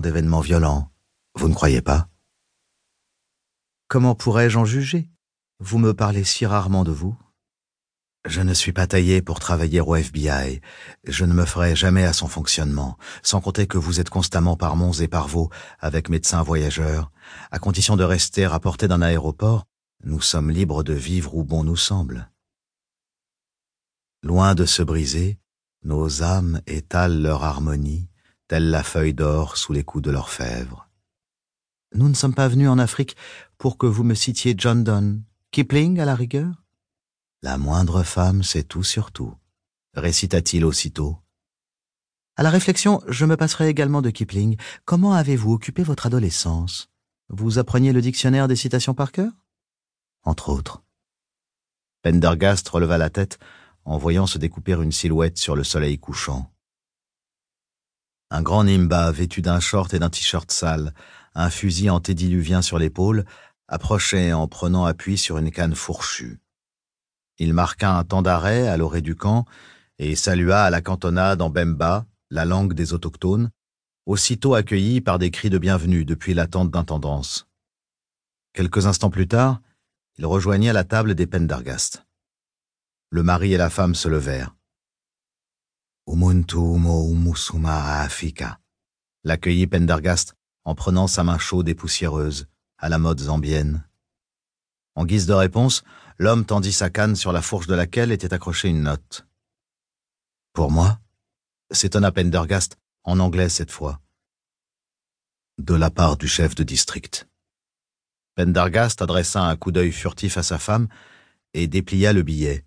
[0.00, 0.90] d'événements violents.
[1.34, 2.08] Vous ne croyez pas?
[3.86, 5.10] Comment pourrais-je en juger?
[5.60, 7.16] Vous me parlez si rarement de vous.
[8.24, 10.60] Je ne suis pas taillé pour travailler au FBI.
[11.04, 14.74] Je ne me ferai jamais à son fonctionnement, sans compter que vous êtes constamment par
[14.74, 17.10] monts et par vaux avec médecins voyageurs.
[17.50, 19.66] À condition de rester à d'un aéroport,
[20.02, 22.30] nous sommes libres de vivre où bon nous semble.
[24.22, 25.38] Loin de se briser,
[25.84, 28.08] nos âmes étalent leur harmonie,
[28.48, 30.88] telle la feuille d'or sous les coups de l'orfèvre.
[31.94, 33.16] Nous ne sommes pas venus en Afrique
[33.58, 36.64] pour que vous me citiez John Donne, Kipling à la rigueur?
[37.42, 39.34] La moindre femme sait tout sur tout,
[39.94, 41.18] récita-t-il aussitôt.
[42.36, 44.56] À la réflexion, je me passerai également de Kipling.
[44.84, 46.88] Comment avez-vous occupé votre adolescence?
[47.28, 49.32] Vous appreniez le dictionnaire des citations par cœur?
[50.22, 50.82] Entre autres.
[52.02, 53.38] Pendergast releva la tête
[53.84, 56.52] en voyant se découper une silhouette sur le soleil couchant.
[58.30, 60.92] Un grand nimba vêtu d'un short et d'un t-shirt sale,
[61.34, 63.24] un fusil antédiluvien sur l'épaule,
[63.68, 66.40] approchait en prenant appui sur une canne fourchue.
[67.38, 69.46] Il marqua un temps d'arrêt à l'orée du camp
[69.98, 73.50] et salua à la cantonade en bemba, la langue des autochtones,
[74.04, 77.46] aussitôt accueilli par des cris de bienvenue depuis la tente d'intendance.
[78.52, 79.60] Quelques instants plus tard,
[80.18, 82.04] il rejoignit la table des Pendergast.
[83.10, 84.57] Le mari et la femme se levèrent.
[86.08, 88.58] Umuntu mo umusuma afika,
[89.24, 90.32] l'accueillit Pendergast
[90.64, 92.46] en prenant sa main chaude et poussiéreuse,
[92.78, 93.86] à la mode zambienne.
[94.94, 95.82] En guise de réponse,
[96.16, 99.26] l'homme tendit sa canne sur la fourche de laquelle était accrochée une note.
[100.54, 100.98] Pour moi,
[101.70, 104.00] s'étonna Pendergast, en anglais cette fois.
[105.58, 107.28] De la part du chef de district.
[108.34, 110.88] Pendergast adressa un coup d'œil furtif à sa femme
[111.52, 112.64] et déplia le billet.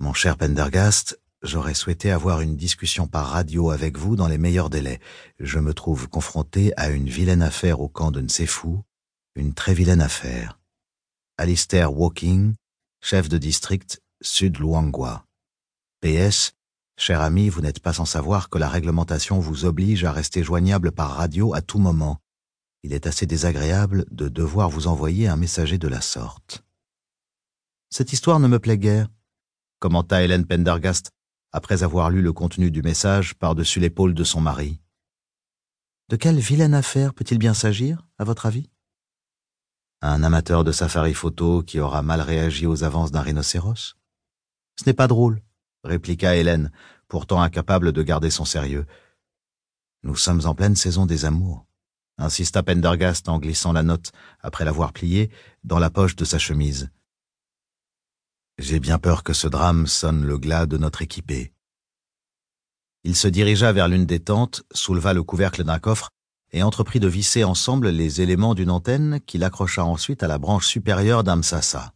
[0.00, 4.70] Mon cher Pendergast, j'aurais souhaité avoir une discussion par radio avec vous dans les meilleurs
[4.70, 5.00] délais.
[5.38, 8.78] Je me trouve confronté à une vilaine affaire au camp de Nsefu,
[9.34, 10.58] une très vilaine affaire.
[11.38, 12.54] Alistair Walking,
[13.00, 15.24] chef de district Sud Luangwa.
[16.00, 16.52] PS,
[16.96, 20.92] cher ami, vous n'êtes pas sans savoir que la réglementation vous oblige à rester joignable
[20.92, 22.18] par radio à tout moment.
[22.84, 26.64] Il est assez désagréable de devoir vous envoyer un messager de la sorte.
[27.90, 29.08] Cette histoire ne me plaît guère
[29.82, 31.10] commenta Hélène Pendergast
[31.52, 34.80] après avoir lu le contenu du message par-dessus l'épaule de son mari.
[36.08, 38.70] De quelle vilaine affaire peut-il bien s'agir, à votre avis?
[40.00, 43.96] Un amateur de safari photo qui aura mal réagi aux avances d'un rhinocéros?
[44.76, 45.40] Ce n'est pas drôle,
[45.84, 46.72] répliqua Hélène,
[47.06, 48.86] pourtant incapable de garder son sérieux.
[50.02, 51.66] Nous sommes en pleine saison des amours,
[52.18, 55.30] insista Pendergast en glissant la note, après l'avoir pliée,
[55.62, 56.90] dans la poche de sa chemise.
[58.58, 61.52] J'ai bien peur que ce drame sonne le glas de notre équipée.
[63.02, 66.10] Il se dirigea vers l'une des tentes, souleva le couvercle d'un coffre
[66.52, 70.66] et entreprit de visser ensemble les éléments d'une antenne qu'il accrocha ensuite à la branche
[70.66, 71.94] supérieure d'un msassa.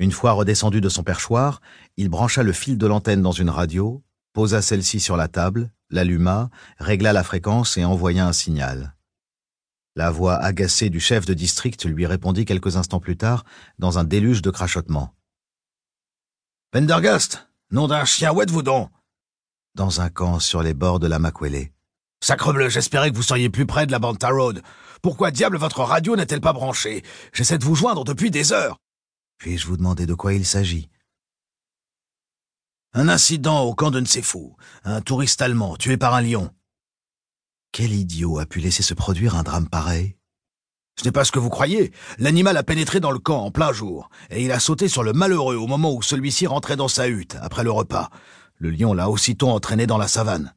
[0.00, 1.60] Une fois redescendu de son perchoir,
[1.96, 4.02] il brancha le fil de l'antenne dans une radio,
[4.32, 8.96] posa celle-ci sur la table, l'alluma, régla la fréquence et envoya un signal.
[9.96, 13.44] La voix agacée du chef de district lui répondit quelques instants plus tard,
[13.78, 15.14] dans un déluge de crachotements.
[16.72, 18.90] Pendergast, nom d'un chien, où êtes-vous donc
[19.76, 21.70] Dans un camp sur les bords de la Makwele.
[22.20, 24.62] Sacrebleu, j'espérais que vous seriez plus près de la Banta Road.
[25.00, 27.04] Pourquoi diable votre radio n'est-elle pas branchée?
[27.32, 28.78] J'essaie de vous joindre depuis des heures.
[29.38, 30.88] Puis-je vous demander de quoi il s'agit?
[32.94, 34.56] Un incident au camp de Nsefu.
[34.82, 36.50] Un touriste allemand tué par un lion.
[37.76, 40.14] Quel idiot a pu laisser se produire un drame pareil?
[40.96, 41.90] Ce n'est pas ce que vous croyez.
[42.18, 45.12] L'animal a pénétré dans le camp en plein jour, et il a sauté sur le
[45.12, 48.10] malheureux au moment où celui-ci rentrait dans sa hutte, après le repas.
[48.58, 50.54] Le lion l'a aussitôt entraîné dans la savane.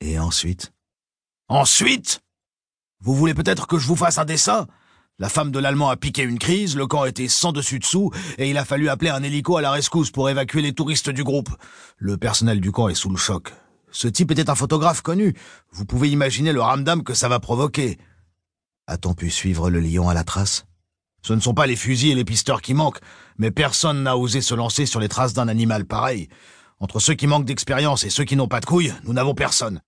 [0.00, 0.72] Et ensuite?
[1.48, 2.22] Ensuite?
[3.02, 4.68] Vous voulez peut-être que je vous fasse un dessin?
[5.18, 8.48] La femme de l'Allemand a piqué une crise, le camp était sans dessus dessous, et
[8.48, 11.50] il a fallu appeler un hélico à la rescousse pour évacuer les touristes du groupe.
[11.98, 13.52] Le personnel du camp est sous le choc.
[13.92, 15.34] Ce type était un photographe connu.
[15.70, 17.98] Vous pouvez imaginer le ramdam que ça va provoquer.
[18.86, 20.66] A-t-on pu suivre le lion à la trace?
[21.22, 23.00] Ce ne sont pas les fusils et les pisteurs qui manquent,
[23.38, 26.28] mais personne n'a osé se lancer sur les traces d'un animal pareil.
[26.80, 29.82] Entre ceux qui manquent d'expérience et ceux qui n'ont pas de couilles, nous n'avons personne.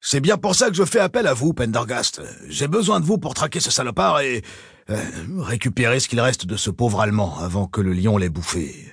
[0.00, 2.20] C'est bien pour ça que je fais appel à vous, Pendergast.
[2.48, 4.42] J'ai besoin de vous pour traquer ce salopard et
[4.90, 5.02] euh,
[5.38, 8.92] récupérer ce qu'il reste de ce pauvre Allemand avant que le lion l'ait bouffé.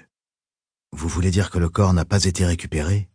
[0.94, 3.11] Vous voulez dire que le corps n'a pas été récupéré?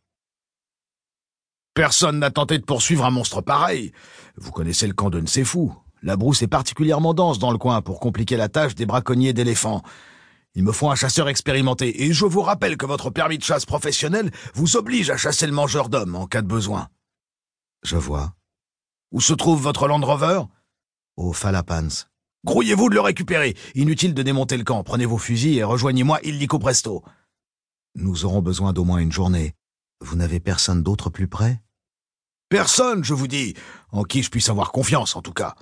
[1.76, 3.93] Personne n'a tenté de poursuivre un monstre pareil.
[4.38, 5.69] Vous connaissez le camp de Nsefu.
[6.00, 9.82] La brousse est particulièrement dense dans le coin pour compliquer la tâche des braconniers d'éléphants.
[10.55, 13.67] Il me faut un chasseur expérimenté, et je vous rappelle que votre permis de chasse
[13.67, 16.88] professionnel vous oblige à chasser le mangeur d'hommes en cas de besoin.
[17.84, 18.32] Je vois.
[19.12, 20.44] Où se trouve votre Land Rover?
[21.19, 22.06] Au Falapans.
[22.46, 23.55] Grouillez-vous de le récupérer.
[23.75, 24.82] Inutile de démonter le camp.
[24.82, 27.05] Prenez vos fusils et rejoignez-moi illico presto.
[27.96, 29.52] Nous aurons besoin d'au moins une journée.
[30.00, 31.61] Vous n'avez personne d'autre plus près?
[32.48, 33.54] Personne, je vous dis,
[33.90, 35.56] en qui je puisse avoir confiance, en tout cas.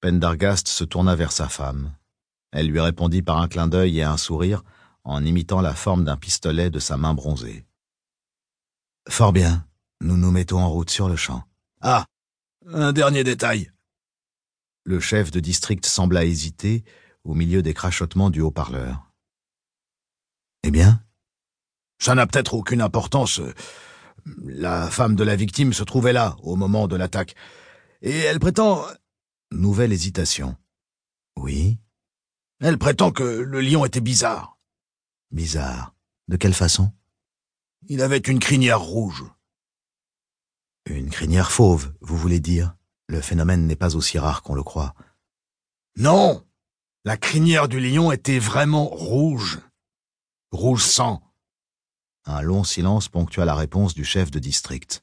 [0.00, 1.94] Pendergast se tourna vers sa femme.
[2.52, 4.62] Elle lui répondit par un clin d'œil et un sourire,
[5.04, 7.64] en imitant la forme d'un pistolet de sa main bronzée.
[9.08, 9.66] Fort bien,
[10.02, 11.44] nous nous mettons en route sur le champ.
[11.80, 12.04] Ah,
[12.66, 13.72] un dernier détail.
[14.84, 16.84] Le chef de district sembla hésiter
[17.24, 19.10] au milieu des crachotements du haut-parleur.
[20.62, 21.02] Eh bien?
[21.98, 23.40] Ça n'a peut-être aucune importance.
[24.44, 27.34] La femme de la victime se trouvait là, au moment de l'attaque.
[28.02, 28.84] Et elle prétend...
[29.52, 30.56] Nouvelle hésitation.
[31.36, 31.78] Oui
[32.60, 34.58] Elle prétend que le lion était bizarre.
[35.32, 35.94] Bizarre.
[36.28, 36.92] De quelle façon?
[37.88, 39.24] Il avait une crinière rouge.
[40.86, 42.76] Une crinière fauve, vous voulez dire?
[43.08, 44.94] Le phénomène n'est pas aussi rare qu'on le croit.
[45.96, 46.46] Non
[47.04, 49.58] La crinière du lion était vraiment rouge.
[50.52, 51.22] Rouge sang.
[52.32, 55.02] Un long silence ponctua la réponse du chef de district.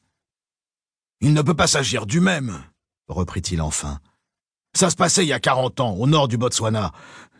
[1.19, 2.63] Il ne peut pas s'agir du même,
[3.09, 3.99] reprit-il enfin.
[4.73, 6.93] Ça se passait il y a quarante ans, au nord du Botswana.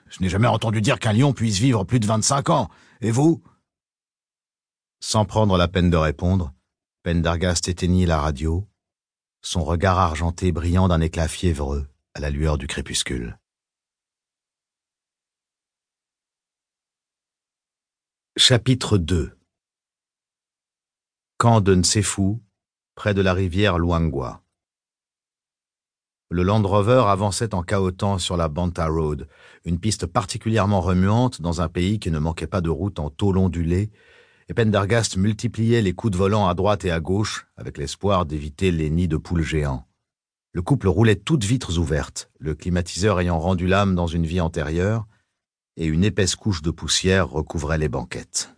[0.09, 2.69] Je n'ai jamais entendu dire qu'un lion puisse vivre plus de vingt-cinq ans.
[2.99, 3.41] Et vous?
[4.99, 6.53] Sans prendre la peine de répondre,
[7.03, 8.67] Pendergast éteignit la radio,
[9.41, 13.39] son regard argenté brillant d'un éclat fiévreux à la lueur du crépuscule.
[18.35, 19.36] Chapitre 2
[21.39, 22.39] Camp de Nsefu,
[22.95, 24.41] près de la rivière Luangwa.
[26.31, 29.27] Le Land Rover avançait en cahotant sur la Banta Road,
[29.63, 33.37] une piste particulièrement remuante dans un pays qui ne manquait pas de routes en tôle
[33.37, 33.91] ondulée,
[34.49, 38.71] et Pendergast multipliait les coups de volant à droite et à gauche, avec l'espoir d'éviter
[38.71, 39.87] les nids de poules géants.
[40.53, 45.05] Le couple roulait toutes vitres ouvertes, le climatiseur ayant rendu l'âme dans une vie antérieure,
[45.75, 48.56] et une épaisse couche de poussière recouvrait les banquettes.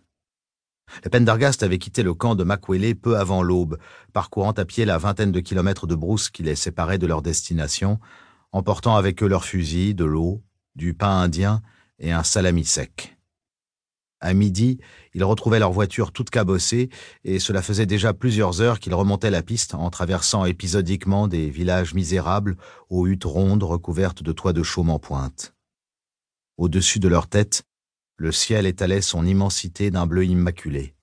[1.04, 3.78] Les Pendergast avaient quitté le camp de Makwele peu avant l'aube,
[4.12, 8.00] parcourant à pied la vingtaine de kilomètres de brousse qui les séparaient de leur destination,
[8.52, 10.42] emportant avec eux leurs fusils, de l'eau,
[10.74, 11.62] du pain indien
[11.98, 13.16] et un salami sec.
[14.22, 14.78] À midi,
[15.14, 16.90] ils retrouvaient leur voiture toute cabossée,
[17.24, 21.94] et cela faisait déjà plusieurs heures qu'ils remontaient la piste en traversant épisodiquement des villages
[21.94, 22.58] misérables
[22.90, 25.54] aux huttes rondes recouvertes de toits de chaume en pointe.
[26.58, 27.64] Au-dessus de leur tête,
[28.20, 30.94] le ciel étalait son immensité d'un bleu immaculé,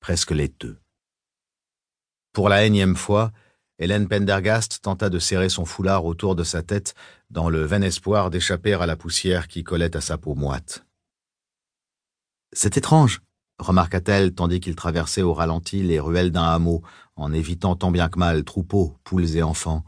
[0.00, 0.78] presque laiteux.
[2.34, 3.32] Pour la énième fois,
[3.78, 6.94] Hélène Pendergast tenta de serrer son foulard autour de sa tête
[7.30, 10.84] dans le vain espoir d'échapper à la poussière qui collait à sa peau moite.
[12.52, 13.22] C'est étrange,
[13.58, 16.82] remarqua-t-elle tandis qu'il traversait au ralenti les ruelles d'un hameau,
[17.16, 19.86] en évitant tant bien que mal troupeaux, poules et enfants.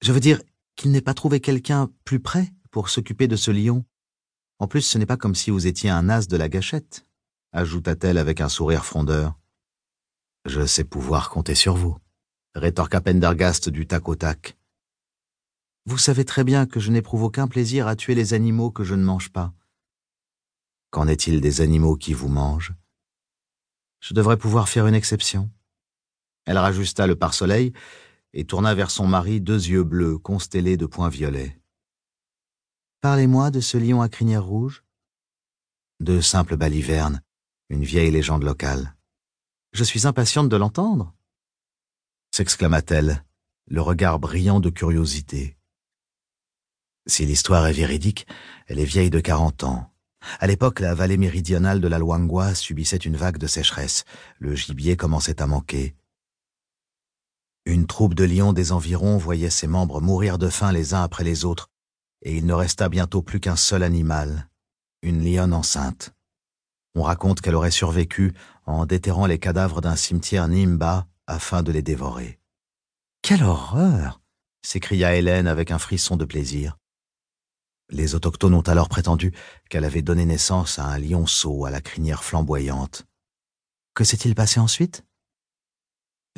[0.00, 0.40] Je veux dire
[0.76, 3.84] qu'il n'ait pas trouvé quelqu'un plus près pour s'occuper de ce lion?
[4.58, 7.06] En plus, ce n'est pas comme si vous étiez un as de la gâchette,
[7.52, 9.38] ajouta-t-elle avec un sourire frondeur.
[10.44, 11.96] Je sais pouvoir compter sur vous,
[12.54, 14.56] rétorqua Pendergast du tac au tac.
[15.86, 18.94] Vous savez très bien que je n'éprouve aucun plaisir à tuer les animaux que je
[18.94, 19.54] ne mange pas.
[20.90, 22.74] Qu'en est-il des animaux qui vous mangent?
[24.00, 25.50] Je devrais pouvoir faire une exception.
[26.46, 27.72] Elle rajusta le pare-soleil
[28.32, 31.57] et tourna vers son mari deux yeux bleus constellés de points violets.
[33.00, 34.82] Parlez-moi de ce lion à crinière rouge.
[36.00, 37.22] De simples balivernes,
[37.68, 38.96] une vieille légende locale.
[39.72, 41.14] Je suis impatiente de l'entendre.
[42.32, 43.24] s'exclama-t-elle,
[43.68, 45.56] le regard brillant de curiosité.
[47.06, 48.26] Si l'histoire est véridique,
[48.66, 49.92] elle est vieille de quarante ans.
[50.40, 54.06] À l'époque, la vallée méridionale de la Luangwa subissait une vague de sécheresse.
[54.40, 55.94] Le gibier commençait à manquer.
[57.64, 61.22] Une troupe de lions des environs voyait ses membres mourir de faim les uns après
[61.22, 61.70] les autres,
[62.22, 64.48] et il ne resta bientôt plus qu'un seul animal,
[65.02, 66.14] une lionne enceinte.
[66.94, 68.34] On raconte qu'elle aurait survécu
[68.66, 72.40] en déterrant les cadavres d'un cimetière Nimba afin de les dévorer.
[73.22, 74.20] Quelle horreur
[74.62, 76.76] s'écria Hélène avec un frisson de plaisir.
[77.90, 79.32] Les autochtones ont alors prétendu
[79.70, 83.06] qu'elle avait donné naissance à un lionceau à la crinière flamboyante.
[83.94, 85.04] Que s'est-il passé ensuite?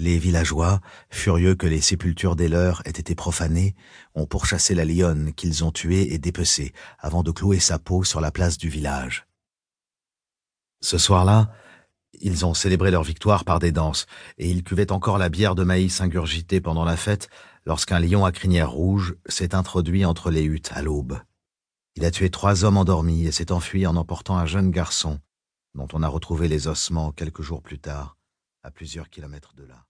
[0.01, 0.81] Les villageois,
[1.11, 3.75] furieux que les sépultures des leurs aient été profanées,
[4.15, 8.23] ont pourchassé la lionne qu'ils ont tuée et dépecée avant de clouer sa peau sur
[8.23, 9.27] la place du village.
[10.81, 11.53] Ce soir-là,
[12.19, 14.07] ils ont célébré leur victoire par des danses,
[14.39, 17.29] et ils cuvaient encore la bière de maïs ingurgitée pendant la fête
[17.67, 21.21] lorsqu'un lion à crinière rouge s'est introduit entre les huttes à l'aube.
[21.97, 25.21] Il a tué trois hommes endormis et s'est enfui en emportant un jeune garçon,
[25.75, 28.17] dont on a retrouvé les ossements quelques jours plus tard,
[28.63, 29.85] à plusieurs kilomètres de là.